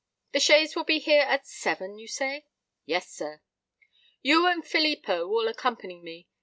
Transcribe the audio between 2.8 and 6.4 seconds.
"Yes, sir." "You and Filippo will accompany me.